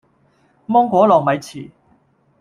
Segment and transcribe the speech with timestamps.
[0.65, 1.69] 芒果糯米糍